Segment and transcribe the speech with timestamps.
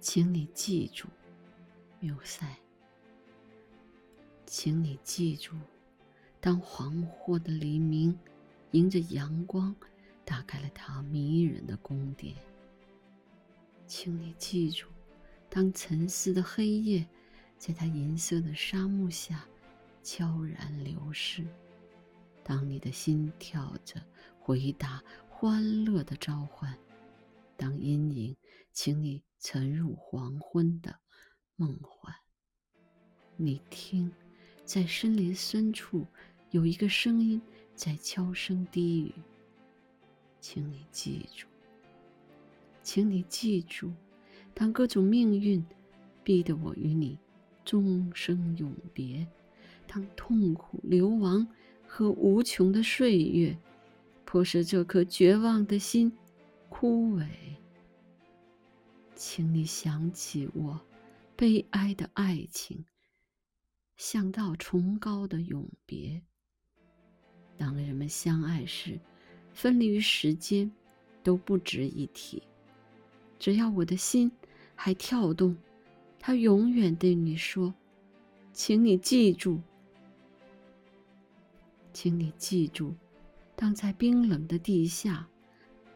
[0.00, 1.06] 请你记住，
[2.00, 2.56] 缪塞。
[4.46, 5.54] 请你记住，
[6.40, 8.18] 当黄昏的黎明
[8.70, 9.76] 迎着阳光
[10.24, 12.34] 打开了它迷人的宫殿。
[13.86, 14.86] 请你记住，
[15.50, 17.06] 当沉思的黑夜
[17.58, 19.46] 在它银色的沙漠下
[20.02, 21.46] 悄然流逝，
[22.42, 24.02] 当你的心跳着
[24.40, 26.74] 回答欢乐的召唤，
[27.54, 28.34] 当阴影，
[28.72, 29.22] 请你。
[29.40, 30.94] 沉入黄昏的
[31.56, 32.14] 梦幻。
[33.36, 34.12] 你听，
[34.66, 36.06] 在森林深处
[36.50, 37.40] 有一个声音
[37.74, 39.14] 在悄声低语。
[40.40, 41.46] 请你记住，
[42.82, 43.90] 请你记住，
[44.52, 45.64] 当各种命运
[46.22, 47.18] 逼得我与你
[47.64, 49.26] 终生永别，
[49.86, 51.46] 当痛苦、流亡
[51.86, 53.56] 和无穷的岁月
[54.26, 56.12] 迫使这颗绝望的心
[56.68, 57.26] 枯萎。
[59.22, 60.80] 请你想起我
[61.36, 62.86] 悲哀的爱情，
[63.98, 66.22] 想到崇高的永别。
[67.58, 68.98] 当人们相爱时，
[69.52, 70.72] 分离于时间
[71.22, 72.42] 都不值一提。
[73.38, 74.32] 只要我的心
[74.74, 75.54] 还跳动，
[76.18, 77.74] 它永远对你说
[78.54, 79.60] ：“请你记住，
[81.92, 82.94] 请你记住，
[83.54, 85.28] 当在冰冷的地下，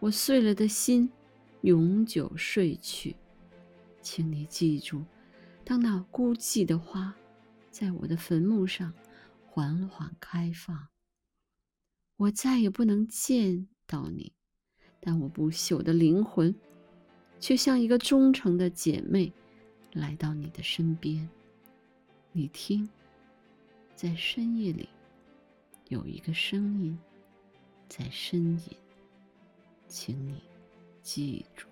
[0.00, 1.08] 我碎了的心。”
[1.62, 3.14] 永久睡去，
[4.00, 5.04] 请你记住，
[5.64, 7.14] 当那孤寂的花
[7.70, 8.92] 在我的坟墓上
[9.46, 10.88] 缓缓开放，
[12.16, 14.32] 我再也不能见到你，
[14.98, 16.52] 但我不朽的灵魂
[17.38, 19.32] 却像一个忠诚的姐妹
[19.92, 21.28] 来到你的身边。
[22.32, 22.88] 你听，
[23.94, 24.88] 在深夜里
[25.88, 26.98] 有一个声音
[27.88, 28.76] 在呻吟，
[29.86, 30.51] 请你。
[31.02, 31.71] 记住。